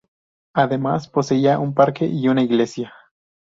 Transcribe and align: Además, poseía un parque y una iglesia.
Además, 0.55 1.07
poseía 1.07 1.59
un 1.59 1.75
parque 1.75 2.07
y 2.07 2.27
una 2.27 2.41
iglesia. 2.41 2.91